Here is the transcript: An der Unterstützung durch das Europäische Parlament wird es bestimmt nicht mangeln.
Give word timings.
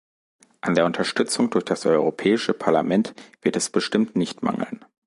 An 0.61 0.73
der 0.73 0.85
Unterstützung 0.87 1.51
durch 1.51 1.63
das 1.63 1.85
Europäische 1.85 2.55
Parlament 2.55 3.13
wird 3.43 3.55
es 3.55 3.69
bestimmt 3.69 4.15
nicht 4.15 4.41
mangeln. 4.41 4.83